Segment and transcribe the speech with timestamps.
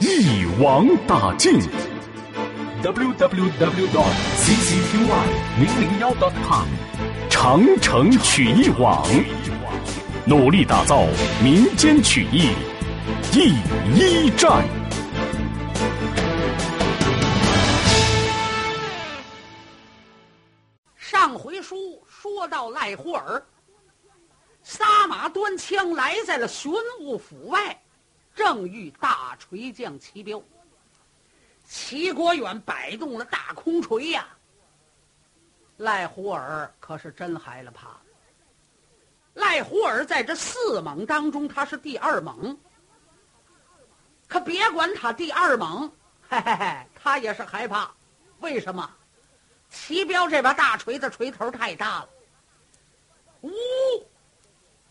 [0.00, 1.60] 一网打尽。
[2.82, 4.96] www dot ccqy
[5.58, 6.66] 零零幺 dot com。
[7.28, 9.06] 长城曲艺网，
[10.24, 11.06] 努力打造
[11.42, 12.48] 民间曲艺
[13.30, 13.52] 第
[13.94, 14.66] 一站。
[20.96, 23.42] 上回书说到赖胡儿
[24.62, 27.79] 撒马端枪来在了玄武府外，
[28.34, 30.42] 正遇大锤将齐彪。
[31.66, 34.26] 齐国远摆动了大空锤呀。
[35.76, 37.96] 赖胡儿可是真害了怕。
[39.34, 42.58] 赖胡儿在这四猛当中，他是第二猛。
[44.26, 45.90] 可别管他第二猛，
[46.28, 47.90] 嘿嘿嘿，他也是害怕。
[48.40, 48.90] 为什么？
[49.70, 52.08] 齐彪这把大锤子锤头太大了，
[53.42, 53.50] 呜，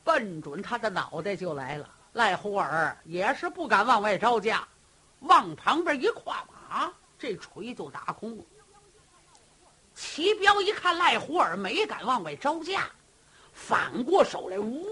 [0.06, 1.90] 奔准他的脑袋就来了。
[2.14, 4.68] 赖胡儿也是不敢往外招架，
[5.20, 8.44] 往旁边一跨马，这锤就打空了。
[9.94, 12.90] 齐彪一看赖胡儿没敢往外招架，
[13.54, 14.86] 反过手来，呜，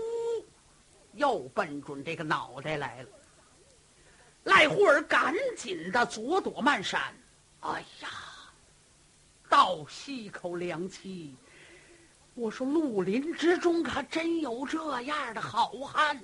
[1.14, 3.10] 又奔准这个脑袋来了。
[4.44, 7.14] 赖胡儿赶紧的左躲慢闪，
[7.62, 8.10] 哎呀，
[9.50, 11.36] 倒吸一口凉气。
[12.36, 16.22] 我说绿林之中可真有这样的好汉。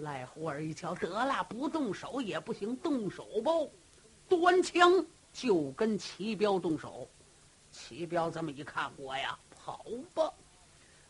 [0.00, 3.52] 赖胡儿一瞧，得了，不动手也不行，动手吧，
[4.28, 7.08] 端枪就跟齐彪动手。
[7.70, 9.84] 齐彪这么一看，我呀跑
[10.14, 10.32] 吧！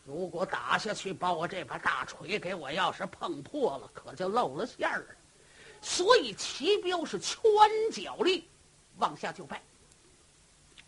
[0.03, 5.15] 如果打下去，把我这把大锤给我要是碰破了，可就露了馅儿了。
[5.81, 7.39] 所以齐彪是圈
[7.91, 8.47] 脚力
[8.97, 9.61] 往下就拜，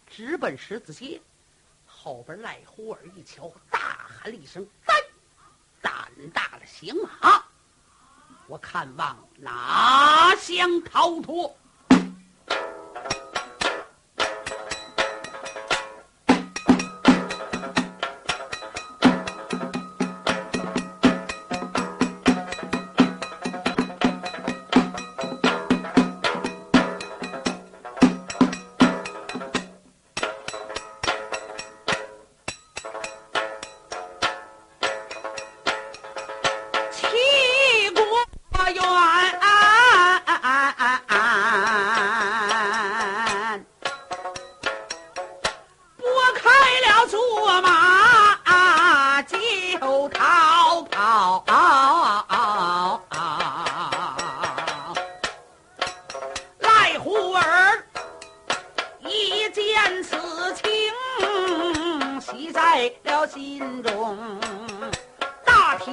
[0.05, 1.19] 直奔十字街。
[1.85, 4.95] 后边赖胡儿一瞧，大喊了一声：“胆
[5.81, 7.49] 胆大的行啊！
[8.47, 11.55] 我看望哪乡逃脱？”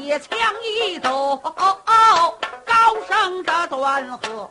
[0.01, 0.31] 铁枪
[0.65, 4.51] 一抖高声的断喝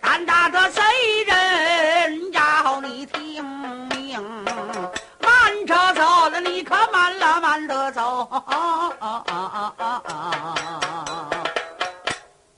[0.00, 0.80] 胆大的贼
[1.26, 3.44] 人要你听
[3.88, 4.22] 命？
[5.18, 8.28] 慢着走了你可慢了慢的走。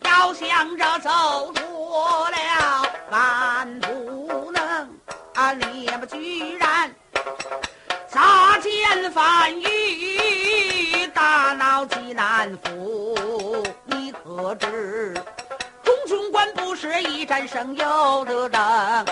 [0.02, 1.50] 要想着走
[12.36, 15.14] 战府，你可知？
[15.82, 19.06] 中军官不是一战胜有的等，啊、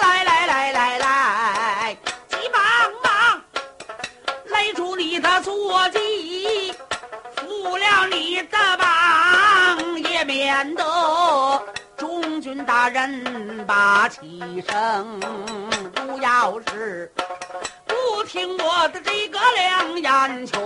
[0.00, 1.96] 来来来来来，
[2.26, 2.62] 急忙
[3.04, 3.42] 忙
[4.46, 6.74] 勒住你的坐骑，
[7.36, 11.62] 扶了你的膀，也免得
[11.98, 15.20] 中军大人把气生，
[15.94, 17.12] 不要是。
[18.24, 20.58] 听我的这个两眼劝，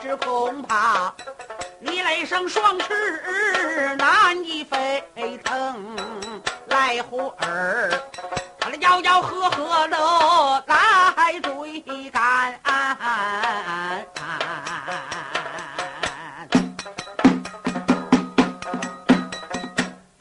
[0.00, 1.12] 只恐怕
[1.80, 5.02] 你来生双翅难以飞
[5.44, 5.96] 腾，
[6.66, 7.90] 来呼儿，
[8.58, 12.58] 他那吆吆喝喝乐来追赶？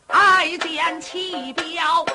[0.07, 2.05] 爱箭弃镖。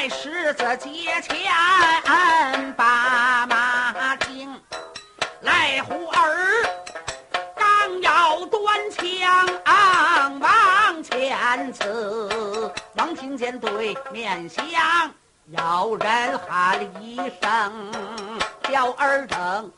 [0.00, 4.58] 在狮子街前把马惊，
[5.42, 6.64] 赖虎儿
[7.54, 14.64] 刚要端枪、往前刺，王听见对面响，
[15.48, 17.92] 有人喊了一声
[18.66, 19.70] ：“刁二正，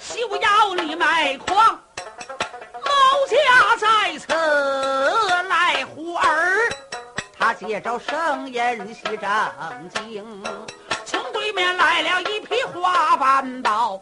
[0.00, 1.78] 休要你卖矿，
[2.74, 2.90] 毛
[3.30, 3.36] 家
[3.78, 4.26] 在此。”
[7.60, 9.28] 他接着声音细正
[9.92, 10.42] 经，
[11.04, 14.00] 从对面来了一匹花斑豹，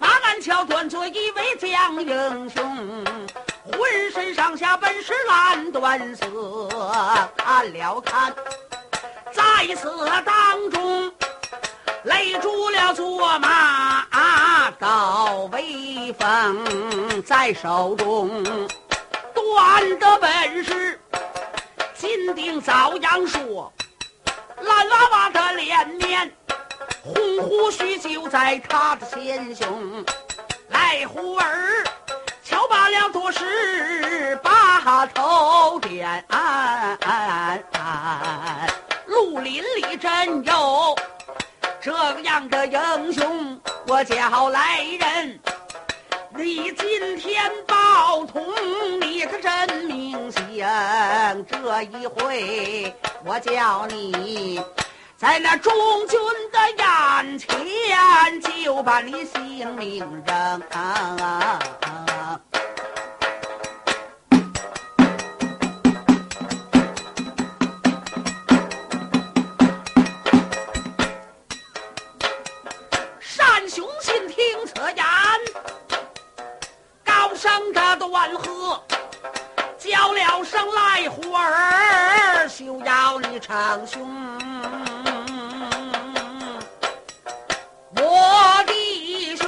[0.00, 3.04] 马鞍桥端坐一位将英雄。
[3.64, 6.26] 浑身上下本是蓝缎色，
[7.36, 8.34] 看了看，
[9.32, 9.88] 在此
[10.24, 11.12] 当中
[12.02, 18.42] 勒住了坐马高威风，在手中
[19.32, 21.00] 端的本事
[22.02, 23.72] 金鼎遭阳说，
[24.56, 26.32] 蓝娃娃的脸面，
[27.00, 30.04] 红胡须就在他的前胸，
[30.70, 31.84] 来胡儿。
[32.42, 36.24] 瞧罢了，多时把头点，
[39.06, 40.96] 绿林里真有
[41.80, 45.38] 这样的英雄，我叫来人。
[46.42, 48.44] 你今天报童，
[49.00, 51.46] 你可真明显。
[51.46, 52.92] 这一回，
[53.24, 54.60] 我叫你
[55.16, 55.72] 在那众
[56.08, 56.18] 军
[56.50, 60.62] 的眼前，就把你性命扔。
[60.72, 62.40] 万
[80.70, 84.08] 来虎儿，休要你逞凶！
[87.96, 89.46] 我弟兄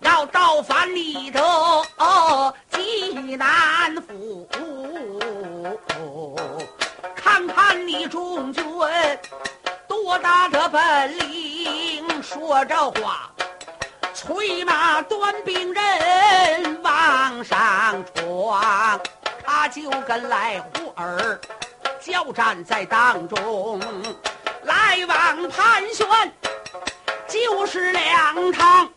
[0.00, 1.40] 要造反你的
[2.70, 4.48] 济南府，
[7.14, 8.64] 看看你中军
[9.86, 12.22] 多大的本领！
[12.22, 13.30] 说这话。
[14.12, 16.79] 催马端兵人
[17.42, 19.00] 上床，
[19.44, 21.40] 他就跟赖虎儿
[22.00, 23.80] 交战在当中，
[24.64, 26.06] 来往盘旋
[27.28, 28.90] 就是两趟，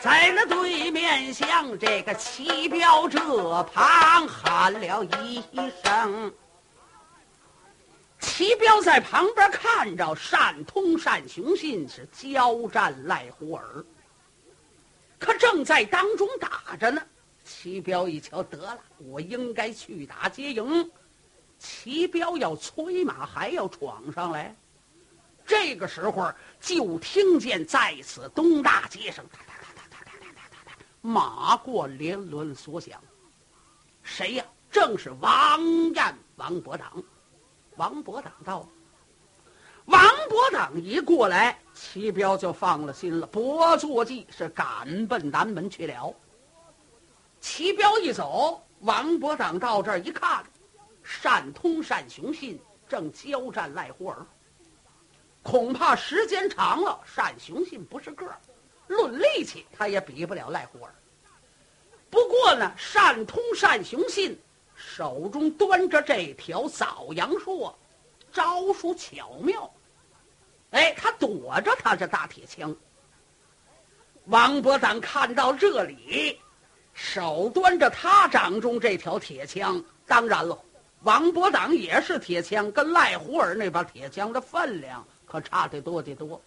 [0.00, 3.18] 在那对面向这个齐彪这
[3.74, 5.42] 旁喊了一
[5.82, 6.32] 声，
[8.20, 13.84] 齐彪在旁边看着单通、单雄信是交战赖虎儿。
[15.18, 17.02] 可正在当中打着呢，
[17.48, 20.90] 齐彪一瞧，得了，我应该去打接营。
[21.58, 24.54] 齐彪要催马，还要闯上来。
[25.46, 26.30] 这个时候，
[26.60, 33.00] 就听见在此东大街上，哒哒哒哒哒哒哒哒哒，马过连轮所响。
[34.02, 34.44] 谁呀？
[34.70, 35.58] 正是王
[35.94, 37.02] 彦、王伯党。
[37.76, 38.68] 王伯党到。
[39.86, 43.26] 王伯党一过来，齐彪就放了心了。
[43.26, 46.14] 伯坐骑是赶奔南门去了。
[47.40, 50.44] 齐彪一走，王伯党到这儿一看，
[51.22, 54.26] 单通、单雄信正交战赖胡儿。
[55.42, 58.38] 恐怕时间长了，单雄信不是个儿，
[58.88, 60.94] 论力气他也比不了赖胡儿。
[62.10, 64.38] 不过呢，单通、单雄信
[64.74, 67.72] 手中端着这条枣阳槊，
[68.32, 69.70] 招数巧妙。
[70.70, 72.74] 哎，他躲着他这大铁枪。
[74.26, 76.38] 王伯党看到这里，
[77.00, 79.80] 手端着他掌中这条铁枪。
[80.04, 80.60] 当然了，
[81.02, 86.42] 王伯党也是铁枪，跟赖胡儿那把铁枪的分量可差得多得多。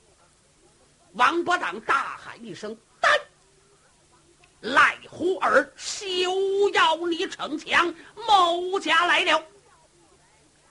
[1.14, 3.10] 王伯党大喊一声：“单！”
[4.60, 7.94] 赖胡儿，休要你逞强，
[8.28, 9.42] 某家来了。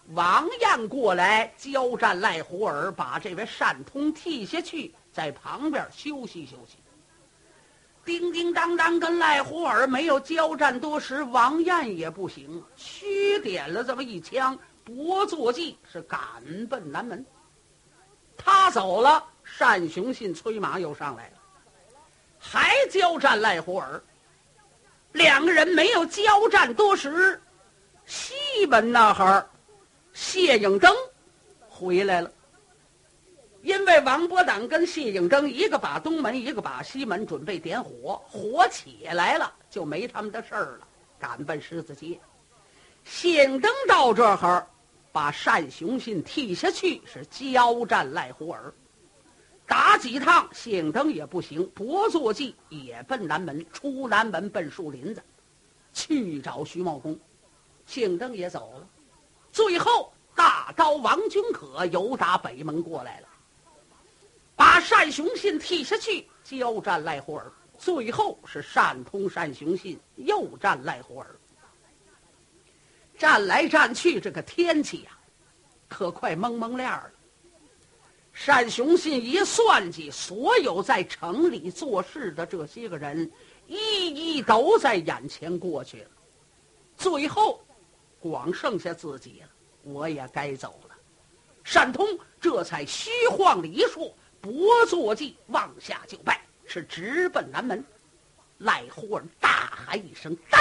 [0.09, 6.77] 王燕过来交战赖胡儿，把这位单通替下去，在旁边休息休息。
[8.05, 16.19] 叮叮当当跟赖胡儿没有交战多时，王燕也不行，虚点了这么一枪，搏坐骑是赶
[16.69, 17.25] 奔南门。
[18.37, 19.23] 他走了，
[19.59, 21.37] 单雄信催马又上来了，
[22.39, 24.03] 还交战赖胡儿。
[25.13, 27.41] 两个人没有交战多时，
[28.07, 28.35] 西
[28.67, 29.47] 门那儿。
[30.13, 30.93] 谢影登
[31.69, 32.31] 回来了，
[33.63, 40.89] 因为王伯党跟谢应登一个把东门，一个把西门，准备点火，火起来了就没他们的事儿了，
[41.19, 42.19] 赶奔狮子街。
[43.05, 44.67] 谢应登到这儿，
[45.13, 48.73] 把单雄信替下去，是交战赖胡儿，
[49.67, 55.23] 打几趟谢应登也不行，伯坐骑也奔南门，出南门奔树林子，
[55.93, 57.19] 去找徐茂公。
[57.87, 58.87] 姓郑也走了，
[59.51, 63.29] 最后大刀王君可由打北门过来了，
[64.61, 67.51] 把单雄信踢下去，交战赖胡儿。
[67.79, 71.35] 最后是单通、单雄信又战赖胡儿。
[73.17, 75.13] 战来战去，这个天气呀，
[75.89, 77.11] 可快蒙蒙亮了。
[78.45, 83.33] 单雄信一算计，所有在城里做事的这些个人，
[83.67, 86.11] 一一都在眼前过去了。
[86.99, 87.65] 最后，
[88.21, 89.49] 光剩下自己了。
[89.85, 90.95] 我也该走了。
[91.65, 92.07] 单通
[92.39, 97.85] 这才虚晃了一束，不坐骑往下就拜，是直奔南门。
[98.59, 100.59] 赖胡儿大喊一声：“呆！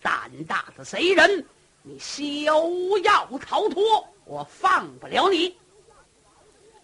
[0.00, 1.44] 胆大的贼人，
[1.82, 5.56] 你休要逃脱，我放不了你！”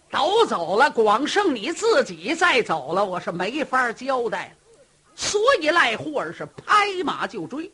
[0.09, 4.55] 都走了，光剩你自己再走了，我是没法交代。
[5.15, 7.71] 所以赖胡儿是拍马就追，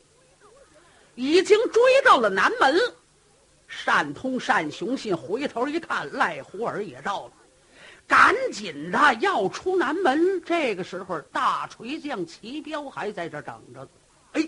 [1.14, 2.78] 已经追到了南门。
[3.86, 7.32] 单通、单雄信回头一看，赖胡儿也到了，
[8.08, 10.42] 赶紧的要出南门。
[10.44, 13.88] 这个时候，大锤匠齐彪还在这等着。
[14.34, 14.48] 哎，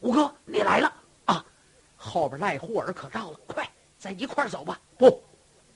[0.00, 0.92] 五哥，你来了
[1.24, 1.44] 啊！
[1.96, 4.80] 后边赖胡儿可到了，快，咱一块走吧。
[4.96, 5.22] 不。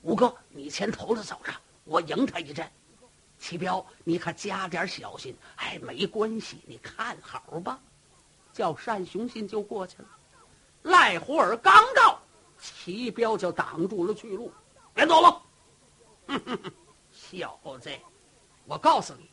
[0.01, 1.53] 五哥，你先头着走着，
[1.85, 2.69] 我迎他一阵。
[3.39, 5.35] 齐彪，你可加点小心。
[5.55, 7.79] 哎，没关系，你看好吧。
[8.51, 10.07] 叫单雄信就过去了。
[10.83, 12.21] 赖胡儿刚到，
[12.59, 14.51] 齐彪就挡住了去路，
[14.93, 15.41] 别走了。
[16.27, 16.71] 哼哼哼，
[17.33, 17.89] 小子，
[18.65, 19.29] 我告诉你，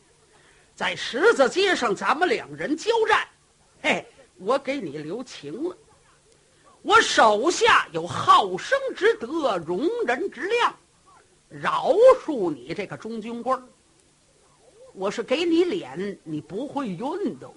[0.75, 3.27] 在十字街上咱们两人交战，
[3.81, 4.05] 嘿，
[4.37, 5.77] 我给你留情了。
[6.81, 10.75] 我手下有好生之德、容人之量，
[11.47, 11.93] 饶
[12.25, 13.63] 恕你这个中军官
[14.93, 17.53] 我是给你脸，你不会运动，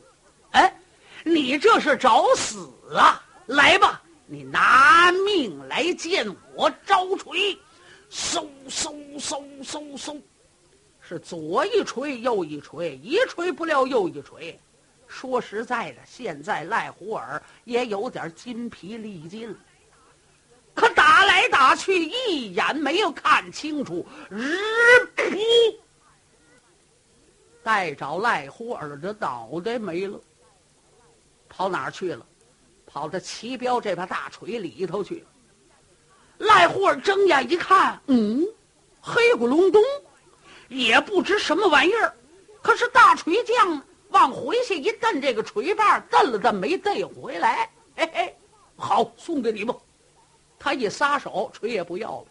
[0.50, 0.78] 哎，
[1.24, 3.24] 你这是找死啊！
[3.46, 7.58] 来吧，你拿命来见我招锤，
[8.10, 10.20] 嗖嗖嗖嗖嗖，
[11.06, 14.58] 是左一锤，右一锤，一锤不了又一锤。
[15.06, 19.56] 说实在的，现在赖胡儿也有点筋疲力尽了。
[20.74, 24.56] 可打来打去，一眼没有看清楚，日
[25.14, 25.24] 扑，
[27.62, 30.18] 带着赖胡儿的脑袋没了。
[31.48, 32.26] 跑哪儿去了？
[32.86, 35.24] 跑到齐彪这把大锤里头去。
[36.38, 38.44] 赖胡儿睁眼一看，嗯，
[39.00, 39.82] 黑咕隆咚，
[40.68, 42.14] 也不知什么玩意儿。
[42.62, 43.82] 可是大锤匠。
[44.10, 47.68] 往回去一蹬，这个锤把蹬了蹬没蹬回来。
[47.96, 48.36] 嘿嘿，
[48.76, 49.74] 好，送给你吧。
[50.56, 52.26] 他一撒手，锤也不要了。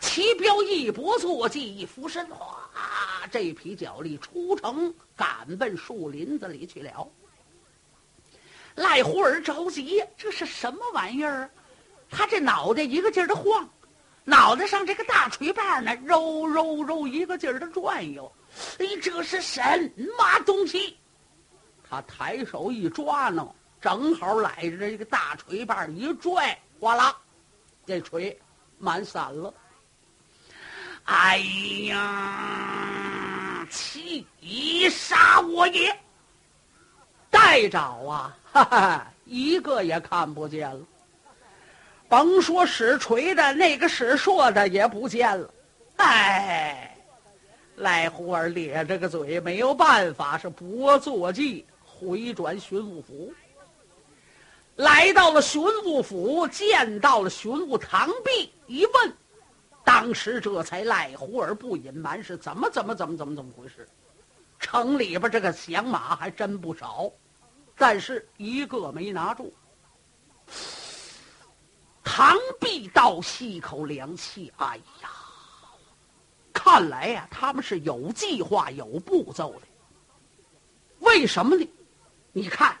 [0.00, 2.58] 齐彪一搏坐骑，一俯身，哗，
[3.30, 7.08] 这匹脚力出城，赶奔树林子里去了。
[8.74, 11.48] 赖胡儿着急，这是什么玩意儿？
[12.10, 13.68] 他这脑袋一个劲儿的晃，
[14.24, 18.30] 脑袋上这个大锤把呢，揉揉揉，一个劲儿的转悠。
[18.78, 19.60] 哎这是什
[20.16, 20.96] 么东西？
[21.88, 23.46] 他抬手一抓呢，
[23.80, 27.14] 正好揽着这个大锤把一拽，哗啦，
[27.84, 28.36] 这锤
[28.78, 29.52] 满散了。
[31.04, 31.38] 哎
[31.88, 34.26] 呀，气
[34.88, 35.94] 杀我也！
[37.30, 40.80] 带找啊，哈哈，一个也看不见了。
[42.14, 45.50] 甭说使锤的，那个使槊的也不见了。
[45.96, 46.96] 哎。
[47.78, 53.34] 赖胡儿咧着个嘴，没有办法，是不坐骑回转巡抚府。
[54.76, 59.12] 来到了巡抚府，见到了巡抚唐壁，一问，
[59.82, 63.88] 当时这才赖胡儿不隐瞒，是怎么怎么怎么怎么怎么回事？
[64.60, 67.10] 城里边这个响马还真不少，
[67.76, 69.52] 但是一个没拿住。
[72.04, 75.10] 唐弼倒吸一口凉气，哎呀！
[76.52, 79.66] 看来呀，他们是有计划、有步骤的。
[81.00, 81.68] 为什么呢？
[82.32, 82.78] 你看，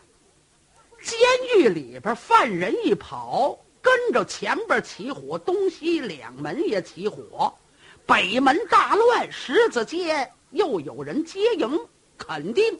[1.02, 1.18] 监
[1.56, 7.52] 狱里边犯人一跑，跟着前边起火，东西两门也起火，
[8.06, 11.88] 北门大乱，十字街又有人接应，
[12.18, 12.78] 肯定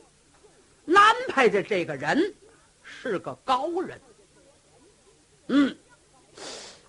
[0.87, 2.35] 安排的这个人
[2.83, 4.01] 是个高人。
[5.49, 5.77] 嗯。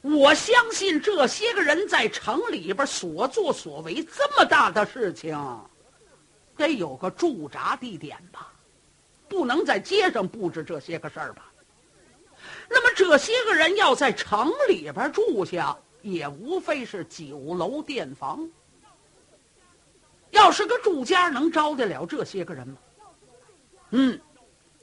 [0.05, 5.35] 我相信这些个人在城里边所作所为这么大的事情，
[6.55, 8.53] 得有个驻扎地点吧？
[9.27, 11.51] 不能在街上布置这些个事儿吧？
[12.69, 18.47] 那么这些个人要在城里边住下，也无非是酒楼店房。
[20.29, 22.77] 要是个住家，能招得了这些个人吗？
[23.89, 24.21] 嗯，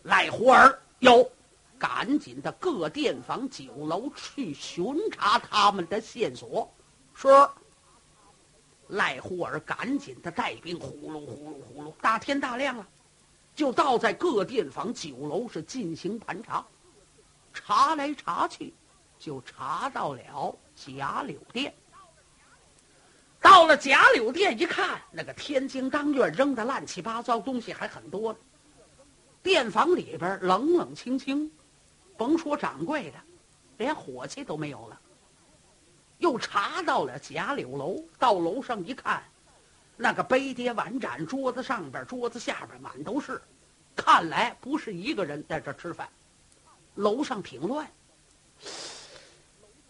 [0.03, 1.31] 赖胡儿有。
[1.83, 6.73] 赶紧的各店房酒楼去巡查他们的线索。
[7.13, 7.29] 是。
[8.89, 12.87] 赖胡儿赶紧的带兵，呼噜呼噜呼噜，大天大亮了，
[13.55, 16.65] 就到在各店房酒楼是进行盘查。
[17.55, 18.75] 查来查去，
[19.19, 21.73] 就查到了贾柳店。
[23.41, 28.39] 到了贾柳店一看，那个天津当院扔的乱七八糟东西还很多呢。
[29.43, 31.51] 店房里边冷冷清清，
[32.17, 33.19] 甭说掌柜的，
[33.79, 35.01] 连伙计都没有了。
[36.19, 39.23] 又查到了贾柳楼，到楼上一看，
[39.97, 43.43] 那个杯碟碗盏，桌子上边、桌子下边满都是，
[43.97, 46.09] 看来不是一个人在这吃饭。
[46.95, 47.91] 楼上挺乱。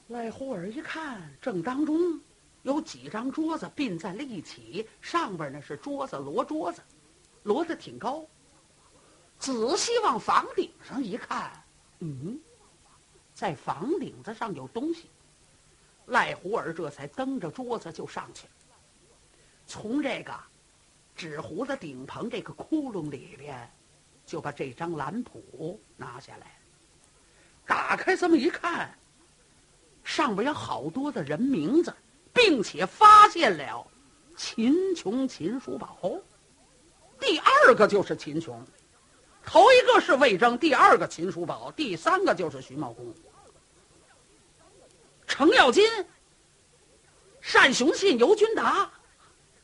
[0.08, 2.20] 赖胡儿一看，正当中
[2.62, 6.80] 有几张桌子并在了一起，上边呢是桌子摞桌子，
[7.42, 8.24] 摞的挺高。
[9.38, 11.61] 仔细往房顶上一看，
[12.04, 12.38] 嗯，
[13.32, 15.08] 在房顶子上有东西。
[16.06, 18.52] 赖胡儿这才蹬着桌子就上去了，
[19.68, 20.34] 从这个
[21.14, 23.70] 纸糊的顶棚这个窟窿里边，
[24.26, 26.58] 就把这张蓝谱拿下来，
[27.64, 28.92] 打开这么一看，
[30.02, 31.94] 上边有好多的人名字，
[32.34, 33.86] 并且发现了
[34.36, 35.96] 秦琼、秦叔宝，
[37.20, 38.60] 第二个就是秦琼，
[39.44, 43.12] 头一个是魏征，第二个秦叔宝，第三个就是徐茂公。
[45.26, 45.84] 程咬金、
[47.52, 48.90] 单雄信、尤军达，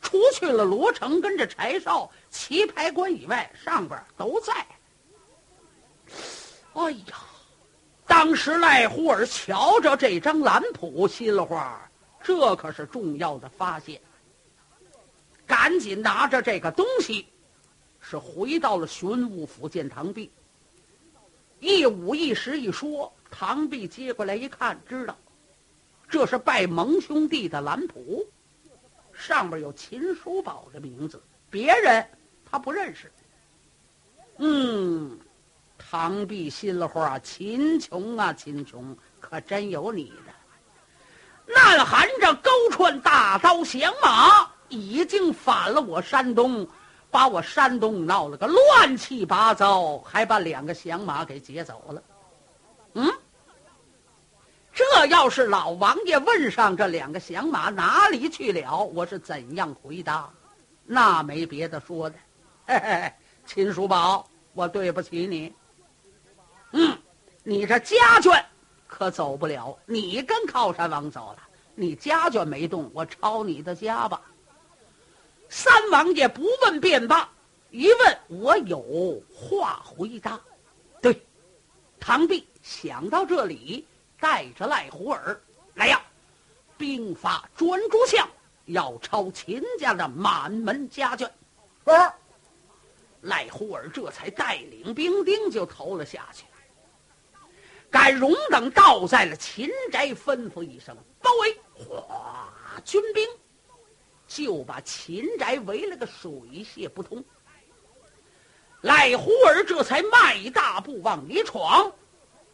[0.00, 4.52] 除去了罗成跟着柴少、棋牌官以外，上边都在。
[6.74, 7.16] 哎呀，
[8.06, 11.90] 当时赖胡儿瞧着这张蓝谱，心里话，
[12.22, 14.00] 这可是重要的发现。
[15.46, 17.26] 赶紧拿着这个东西，
[18.08, 20.30] 是回到了巡务府见唐弼。
[21.60, 25.14] 一五一十一说，唐弼接过来一看，知道。
[26.08, 28.26] 这是拜蒙兄弟的蓝谱，
[29.12, 32.02] 上面有秦叔宝的名字，别人
[32.50, 33.12] 他不认识。
[34.38, 35.18] 嗯，
[35.76, 41.52] 唐弼心里话：秦琼啊，秦琼，可真有你的！
[41.52, 46.66] 呐喊着勾串大刀响马，已经反了我山东，
[47.10, 52.02] 把我山东闹了个乱七八糟，还把两个响马给劫走了。
[52.94, 53.12] 嗯。
[54.72, 60.30] 这要是老王爷问上这两个响马哪里去了，我是怎样回答？
[60.84, 62.16] 那没别的说的，
[62.66, 63.12] 嘿嘿，
[63.44, 65.52] 秦叔宝，我对不起你。
[66.70, 66.96] 嗯，
[67.42, 68.40] 你这家眷
[68.86, 71.38] 可走不了，你跟靠山王走了，
[71.74, 74.20] 你家眷没动，我抄你的家吧。
[75.48, 77.28] 三王爷不问便罢，
[77.70, 80.40] 一问我有话回答。
[81.00, 81.24] 对，
[82.00, 83.86] 唐弼想到这里。
[84.20, 85.40] 带着赖胡儿
[85.74, 86.02] 来呀！
[86.76, 88.28] 兵法专诸相，
[88.64, 91.22] 要抄秦家的满门家眷。
[91.86, 92.12] 是。
[93.20, 96.46] 赖胡儿这才带领兵丁就投了下去。
[97.88, 102.52] 赶荣等到在了秦宅，吩咐一声包围，哗，
[102.84, 103.24] 军兵
[104.28, 107.24] 就把秦宅围了个水泄不通。
[108.82, 111.90] 赖胡儿这才迈大步往里闯。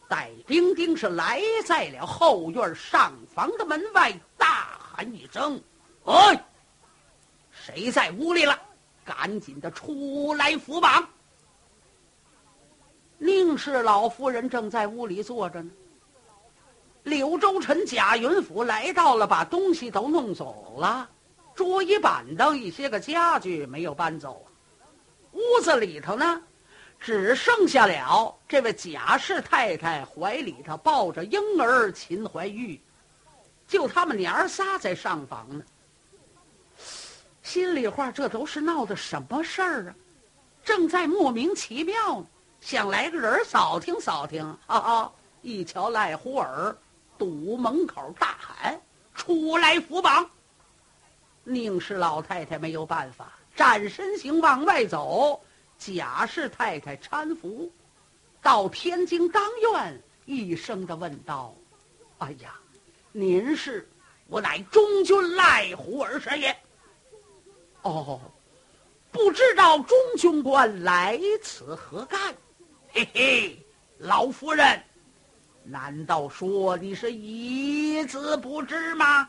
[0.09, 5.61] 带兵丁是来在了后院上房的门外，大喊一声
[6.05, 6.45] ：“哎，
[7.51, 8.59] 谁在屋里了？
[9.05, 11.07] 赶紧的出来扶绑！”
[13.19, 15.71] 宁氏老夫人正在屋里坐着呢。
[17.03, 21.09] 柳州臣贾云甫来到了，把东西都弄走了，
[21.55, 24.45] 桌椅板凳一些个家具没有搬走，
[25.33, 26.43] 屋子里头呢。
[27.01, 32.81] 只剩下了这位贾氏太太怀里头抱着婴儿秦怀玉，
[33.69, 35.63] 就他们娘儿仨在上房呢。
[37.43, 39.95] 心里话，这都是闹的什么事儿啊？
[40.65, 42.27] 正在莫名其妙呢，
[42.63, 44.43] 想来个人扫听扫听。
[44.67, 45.13] 哈哈！
[45.43, 46.75] 一瞧赖胡儿
[47.19, 48.81] 堵门口大喊
[49.15, 50.27] ：“出来扶绑！”
[51.45, 55.41] 宁氏老太太没有办法，站身形往外走。
[55.77, 57.71] 贾氏太太搀扶
[58.41, 61.55] 到天津当院，一声的问道
[62.19, 62.55] ：“哎呀，
[63.13, 63.87] 您是？
[64.27, 66.57] 我乃中军赖虎儿神也。
[67.83, 68.19] 哦，
[69.13, 72.35] 不知道中军官来此何干？
[72.93, 73.59] 嘿嘿，
[73.99, 74.83] 老夫人，
[75.65, 79.29] 难道说你是一字不知吗？”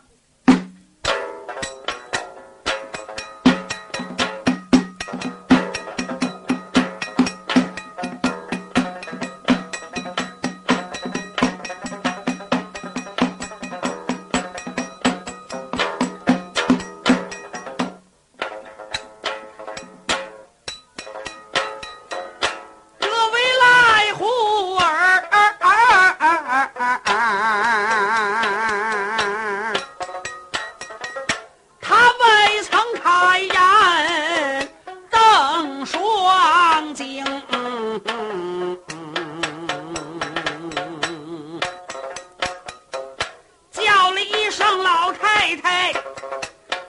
[43.71, 45.91] 叫了一声老太太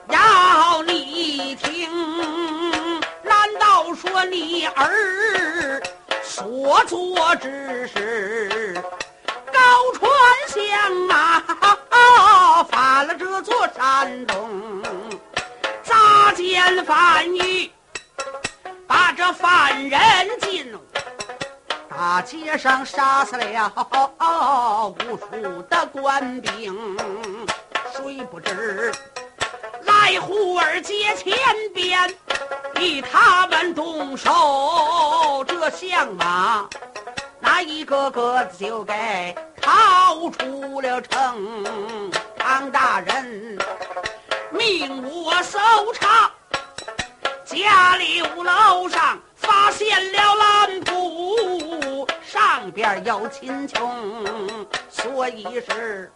[0.09, 1.89] 要你听。
[3.21, 5.81] 难道说你儿
[6.23, 8.81] 所做之事
[9.51, 9.59] 高
[9.93, 10.09] 传
[10.47, 14.81] 香啊反了这座山洞
[15.83, 17.69] 砸奸反狱。
[18.87, 19.99] 把这犯人
[20.39, 20.73] 进。
[21.89, 26.97] 大街上杀死了无数的官兵，
[27.91, 28.91] 谁不知
[29.83, 31.35] 来胡儿接前
[31.73, 32.15] 边，
[32.79, 36.69] 与他们动手，这相马
[37.39, 41.65] 那一个个就该逃出了城。
[42.37, 43.57] 唐大人
[44.51, 45.57] 命我搜
[45.93, 46.31] 查
[47.47, 49.19] 家里五楼上。
[49.39, 54.25] 发现了蓝布，上边有秦琼，
[54.89, 56.11] 所以是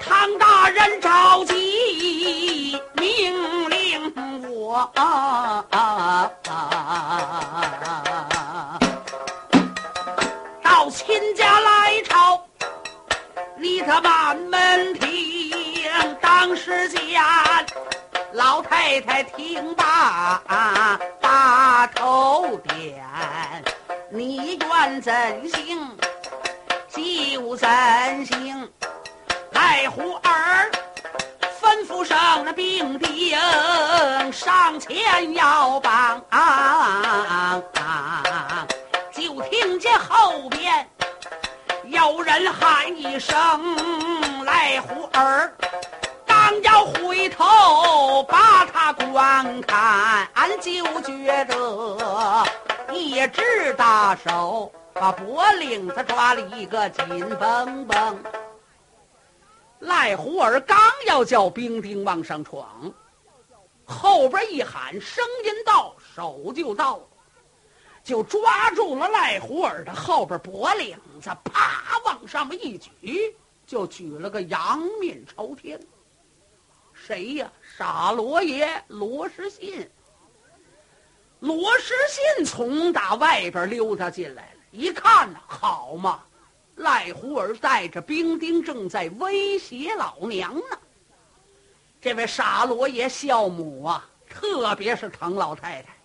[0.00, 4.88] 唐大人着急命令我
[10.62, 12.40] 到秦家来朝，
[13.56, 17.20] 你他满门听，当时间。
[18.32, 20.42] 老太太听罢，
[21.20, 23.02] 把头点。
[24.10, 25.12] 你愿怎
[25.48, 25.96] 行
[26.88, 27.66] 就怎
[28.26, 28.70] 行。
[29.52, 30.70] 赖虎儿
[31.60, 33.36] 吩咐上了兵丁
[34.32, 36.22] 上前要帮，
[39.12, 40.86] 就听见后边
[41.84, 43.34] 有人喊一声
[44.44, 45.52] ：“赖虎儿。”
[47.38, 52.44] 后把他观看，俺就觉得
[52.92, 58.22] 一只大手把脖领子抓了一个紧绷绷。
[59.78, 62.92] 赖虎儿刚要叫兵丁往上闯，
[63.86, 66.98] 后边一喊，声音到，手就到，
[68.02, 73.32] 就抓住了赖虎儿的后边脖领子，啪往上面一举，
[73.64, 75.80] 就举了个仰面朝天。
[77.08, 77.50] 谁呀？
[77.78, 79.88] 傻罗爷罗世信。
[81.40, 86.22] 罗世信从打外边溜达进来了，一看呢，好嘛，
[86.76, 90.78] 赖胡儿带着兵丁正在威胁老娘呢。
[91.98, 95.96] 这位傻罗爷孝母啊，特别是疼老太太。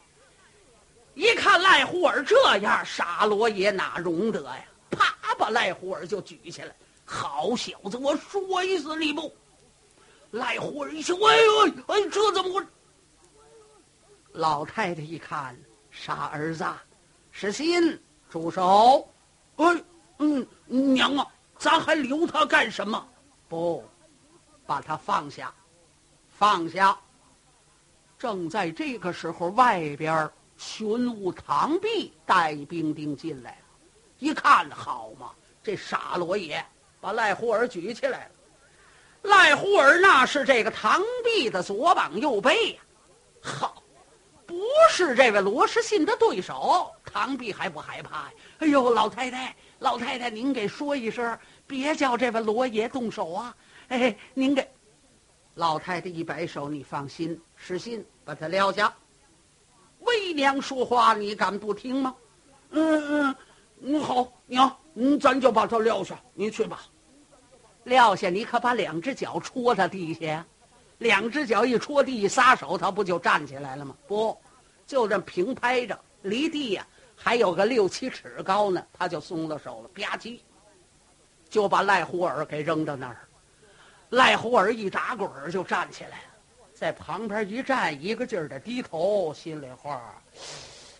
[1.16, 4.66] 一看赖胡儿这样，傻罗爷哪容得呀？
[4.90, 6.74] 啪，把赖胡儿就举起来。
[7.04, 9.36] 好小子，我摔死你不！
[10.34, 12.66] 赖户儿一听，哎呦，哎，这怎么回？
[14.32, 15.56] 老太太一看，
[15.92, 16.66] 傻儿子，
[17.32, 19.08] 是心，住手！
[19.58, 19.84] 哎，
[20.18, 21.28] 嗯，娘啊，
[21.60, 23.08] 咱还留他干什么？
[23.48, 23.88] 不，
[24.66, 25.54] 把他放下，
[26.32, 26.98] 放下。
[28.18, 33.66] 正在这个时候，外边巡务唐弼带兵丁进来了，
[34.18, 35.30] 一看，好嘛，
[35.62, 36.66] 这傻罗爷
[37.00, 38.33] 把赖胡儿举起来了。
[39.24, 42.82] 赖胡儿那是这个唐弼的左膀右背呀，
[43.42, 43.82] 好，
[44.46, 44.56] 不
[44.90, 46.90] 是这位罗世信的对手。
[47.06, 48.32] 唐弼还不害怕呀？
[48.60, 53.56] 哎呦，老太太，老太太，您给说一声，别叫这位罗爷动手啊！
[53.90, 54.68] 哎，您给
[55.56, 58.94] 老太太一摆手，你放心，世信把他撂下。
[60.00, 62.16] 为娘说话，你敢不听吗？
[62.72, 63.36] 嗯嗯
[63.82, 64.76] 嗯，好，娘，
[65.22, 66.82] 咱就把他撂下，你去吧。
[67.84, 70.46] 撂下，你可把两只脚戳他地下，
[71.00, 73.96] 两只脚一戳地一，撒手，他不就站起来了吗？
[74.08, 74.40] 不，
[74.88, 80.40] 就这么平拍着，离地呀还有个六七尺高呢，他就松了手了，吧唧，
[81.50, 83.28] 就把赖胡尔给扔到那儿。
[84.10, 86.24] 赖胡尔一打滚儿就站起来了，
[86.74, 90.22] 在旁边一站，一个劲儿的低头，心里话：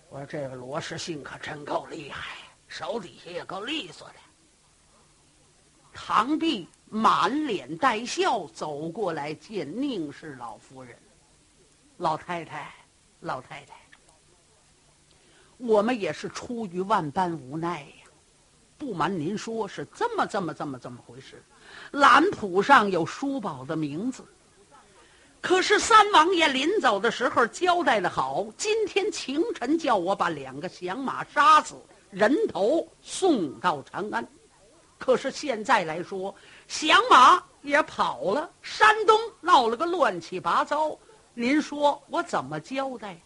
[0.10, 2.36] 我说这个罗世信可真够厉害，
[2.68, 4.16] 手底下也够利索的。
[5.94, 10.98] 唐弼满脸带笑走过来见宁氏老夫人，
[11.98, 12.74] 老太太，
[13.20, 13.74] 老太太，
[15.58, 18.10] 我们也是出于万般无奈呀。
[18.78, 21.42] 不瞒您说，是这么这么这么这么回事。
[21.92, 24.26] 蓝谱上有叔宝的名字，
[25.40, 31.76] 可是三王爷临走的时候交代的好，今天清晨叫我把两个响马杀死，
[32.12, 34.28] 人头送到长安。
[35.04, 36.34] 可是现在来说，
[36.66, 40.98] 响马也跑了，山东闹了个乱七八糟，
[41.34, 43.20] 您说我怎么交代？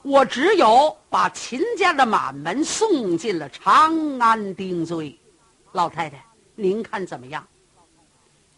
[0.00, 5.14] 我只有把秦家的满门送进了长安定罪。
[5.72, 7.46] 老太太，您看怎么样？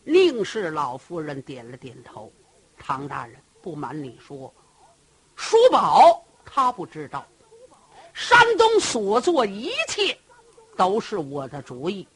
[0.04, 2.32] 宁氏老夫人点了点头。
[2.78, 4.54] 唐大人，不瞒你说，
[5.34, 7.26] 叔宝他不知道，
[8.14, 10.16] 山东所做一切，
[10.76, 12.06] 都是我的主意。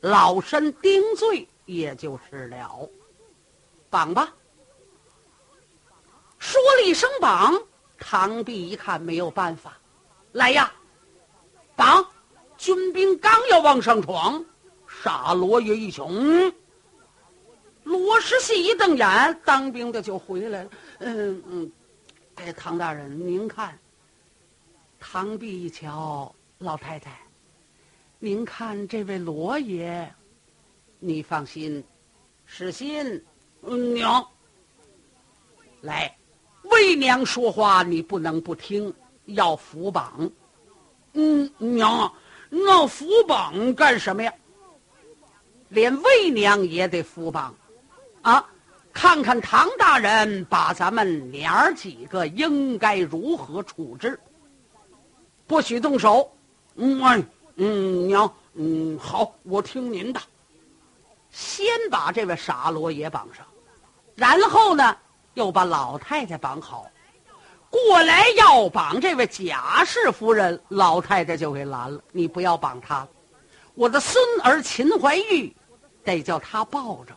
[0.00, 2.88] 老身定罪也就是了，
[3.88, 4.32] 绑吧。
[6.38, 7.60] 说了一声绑，
[7.98, 9.78] 唐弼一看没有办法，
[10.32, 10.72] 来呀，
[11.76, 12.04] 绑！
[12.56, 14.44] 军兵刚要往上闯，
[14.86, 16.52] 傻罗爷一穷，
[17.84, 20.70] 罗世信一瞪眼，当兵的就回来了。
[20.98, 21.72] 嗯嗯，
[22.36, 23.78] 哎，唐大人，您看。
[24.98, 27.18] 唐弼一瞧，老太太，
[28.22, 30.06] 您看这位罗爷，
[30.98, 31.82] 你放心，
[32.44, 33.24] 是心。
[33.62, 34.22] 嗯娘，
[35.80, 36.14] 来，
[36.64, 38.92] 为娘说话，你不能不听，
[39.24, 40.30] 要扶榜。
[41.14, 42.12] 嗯，娘，
[42.50, 44.30] 那扶榜干什么呀？
[45.70, 47.54] 连为娘也得扶榜，
[48.20, 48.46] 啊，
[48.92, 54.20] 看看唐大人把咱们娘儿几个应该如何处置。
[55.46, 56.30] 不许动手！
[56.74, 57.26] 嗯，
[57.62, 60.20] 嗯，娘，嗯，好，我听您的。
[61.30, 63.44] 先把这位傻罗爷绑上，
[64.14, 64.96] 然后呢，
[65.34, 66.86] 又把老太太绑好。
[67.68, 72.00] 过来要绑这位贾氏夫人，老太太就给拦了。
[72.12, 73.06] 你不要绑她，
[73.74, 75.54] 我的孙儿秦怀玉，
[76.02, 77.14] 得叫他抱着。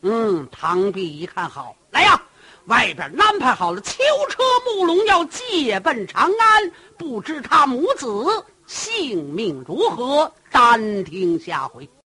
[0.00, 2.20] 嗯，唐弼一看好，来呀。
[2.64, 6.72] 外边安排好了囚车木龙，要借奔长安。
[6.98, 10.32] 不知他母子性命如何？
[10.50, 11.88] 单听下回。